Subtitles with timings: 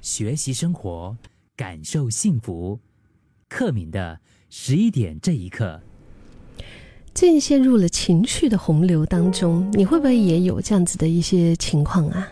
[0.00, 1.14] 学习生活，
[1.54, 2.78] 感受幸福。
[3.46, 4.18] 克敏的
[4.48, 5.78] 十一点这一刻，
[7.12, 12.26] 正陷入了情绪的洪流当中，你会不会也有这样子的一些情况啊？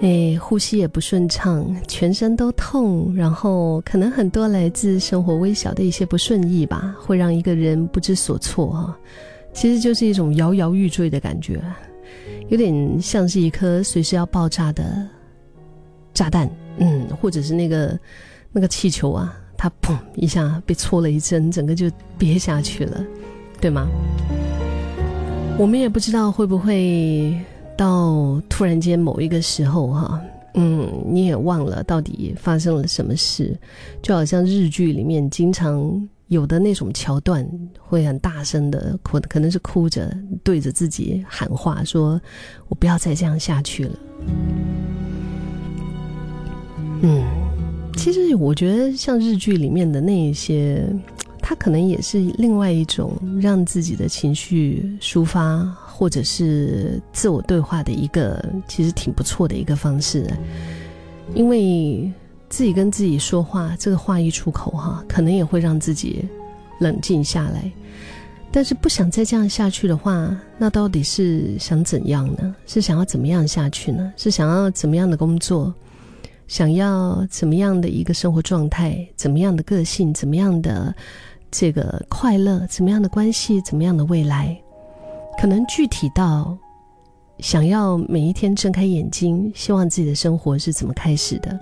[0.00, 8.98] 哎，呼吸也不顺畅，全身都痛，然后可能很多来自生活微小的一些不顺意吧，会让一个人不知所措啊。
[9.52, 11.62] 其实就是一种摇摇欲坠的感觉，
[12.48, 15.06] 有点像是一颗随时要爆炸的。
[16.14, 17.98] 炸弹，嗯，或者是那个
[18.52, 23.04] 那个气球啊，它砰一下被戳了一针，整个就憋下去了，
[23.60, 23.86] 对吗？
[25.58, 27.38] 我们也不知道会不会
[27.76, 30.20] 到突然间某一个时候哈，
[30.54, 33.56] 嗯，你也忘了到底发生了什么事，
[34.02, 40.12] 就好像日剧里面经常有的那种桥段，会很大声的哭，可能是哭着
[40.42, 42.20] 对着自己喊话，说
[42.68, 43.92] 我不要再这样下去了。
[47.06, 47.22] 嗯，
[47.98, 50.82] 其实我觉得像日剧里面的那一些，
[51.38, 60.26] 它可能也是另外一种让自己的情绪抒发，或者是自我对话的一个，其实挺不错的一个方式。
[61.34, 62.10] 因为
[62.48, 66.24] 自己跟自己说话，这个话一出口哈，可能也会让自己
[66.78, 67.70] 冷静下来。
[68.50, 72.54] 但是不想再这样下去的话，那到底是想怎样呢？
[72.66, 74.10] 是想要怎么样下去呢？
[74.16, 75.74] 是想要怎么样的工作？
[76.46, 80.94] 想要怎么样的一个生活状态，怎么样的个性，怎么样的
[81.50, 84.56] 这个快乐，怎么样的关系，怎么样的未来，
[85.40, 86.56] 可能具体到
[87.38, 91.58] 想要每一天睁开眼睛，希望自己的生活是怎么开始的，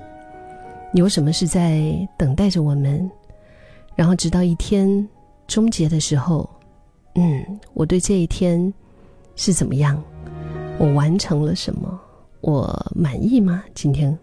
[0.95, 3.09] 有什么是在等待着我们，
[3.95, 5.09] 然后直到一天
[5.47, 6.49] 终结的时候，
[7.15, 8.73] 嗯，我对这一天
[9.37, 10.03] 是怎么样，
[10.79, 12.01] 我完成了什么，
[12.41, 13.63] 我满意吗？
[13.75, 14.19] 今天。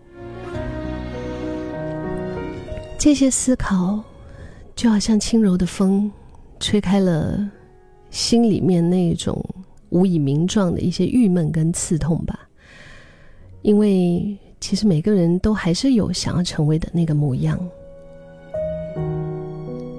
[2.99, 4.03] 这些思考，
[4.75, 6.11] 就好像轻柔的风，
[6.59, 7.49] 吹开了
[8.11, 9.41] 心里面那种
[9.87, 12.37] 无以名状的一些郁闷跟刺痛吧。
[13.61, 17.57] 因为其实每个人都还是有想要成为的那个模样。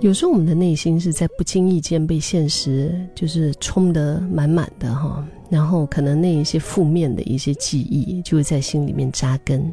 [0.03, 9.73] 有时候我们的内心是在不经意间被现实就是冲得满满的哈，然后可能那一些负面的一些记忆就会在心里面扎根。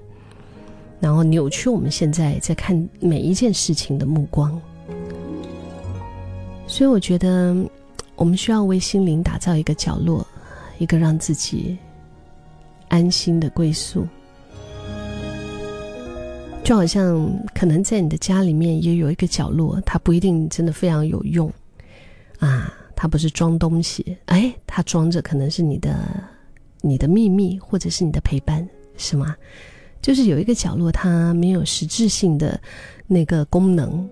[1.00, 4.60] 然后扭曲我们现在在看每一件事情的目光，
[6.68, 7.56] 所以我觉得
[8.16, 10.26] 我们需要为心灵打造一个角落，
[10.80, 11.78] 一个让自己
[12.88, 14.08] 安心的归宿。
[16.64, 21.50] 就好像可能在你的家里面也有一个角落，它不一定真的非常有用
[22.40, 25.96] 啊，它不是装东西，哎，它装着可能是你的
[26.82, 29.34] 你的秘密，或者是你的陪伴，是吗？
[30.02, 32.60] 就是有一个角落，它没有实质性的
[33.08, 34.08] 那个功能，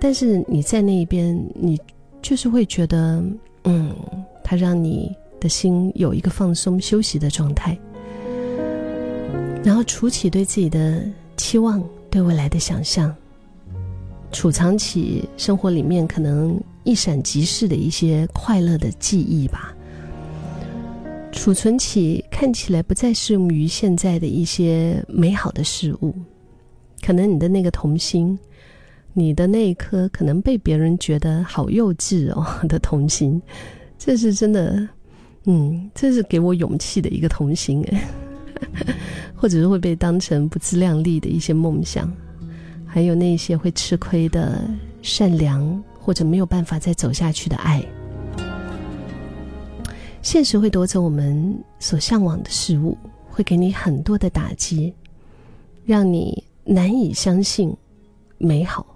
[0.00, 1.80] 但是你在那一边，你
[2.20, 3.22] 就是会觉得，
[3.64, 3.94] 嗯，
[4.44, 7.78] 它让你的心有一个放松休息的状态，
[9.64, 11.02] 然后储起对自己的
[11.36, 13.14] 期望，对未来的想象，
[14.30, 19.74] 储藏起生活里面可能一闪即逝的一些快乐的记忆吧。
[21.32, 26.14] 储存起看起来不再适用于现在的一些美好的事物，
[27.00, 28.38] 可能你的那个童心，
[29.12, 33.40] 你的那一颗可能被别人觉得好幼稚哦 的童心，
[33.98, 34.88] 这是真的，
[35.46, 37.84] 嗯，这是给我勇气的一个童心，
[39.34, 42.12] 或者是会被当成不自量力的一些梦想，
[42.86, 44.62] 还有那些会吃亏的
[45.00, 47.82] 善良或者没有办法再走下去的爱。
[50.22, 52.96] 现实会夺走我们所向往的事物，
[53.28, 54.94] 会给你很多的打击，
[55.84, 57.76] 让你难以相信
[58.38, 58.86] 美好。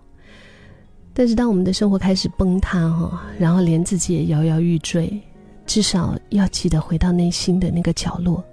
[1.13, 5.21] 但是，当我们的生活开始崩塌哈，然后连自己也摇摇欲坠，
[5.67, 8.45] 至少要记得回到内心的那个角落，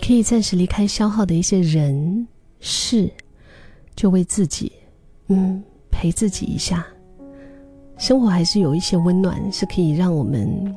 [0.00, 2.26] 可以暂时离开消耗的一些人
[2.60, 3.10] 事，
[3.96, 4.70] 就为自己，
[5.28, 6.86] 嗯，陪自己一下。
[7.96, 10.76] 生活还是有一些温暖，是可以让我们。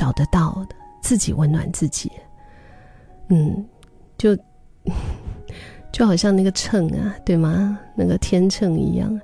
[0.00, 2.10] 找得到的，自己温暖自己。
[3.28, 3.62] 嗯，
[4.16, 4.34] 就
[5.92, 7.78] 就好像那个秤啊，对吗？
[7.94, 9.20] 那个天秤一样，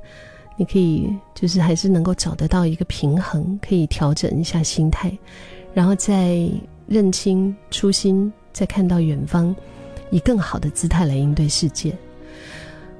[0.58, 5.10] 你可以就是还是能够找得到一个平衡，可以调整一下心态，
[5.72, 6.46] 然后再
[6.86, 9.56] 认清初心，再看到远方，
[10.10, 11.96] 以更好的姿态来应对世界。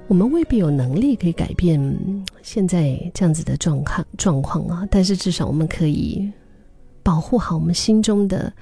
[0.09, 1.79] 我们未必有能力可以改变
[2.43, 6.33] 现在这样子的状况状况啊，但是至少我们可以。
[7.07, 8.53] 保护好我们心中的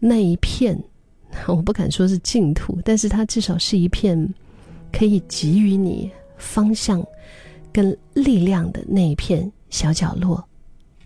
[0.00, 0.76] 那一片，
[1.46, 4.34] 我不敢说是净土，但是它至少是一片
[4.92, 7.00] 可以给予你方向
[7.72, 10.44] 跟力量的那一片小角落，